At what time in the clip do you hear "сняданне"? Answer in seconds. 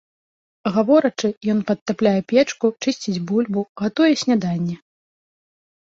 4.27-4.75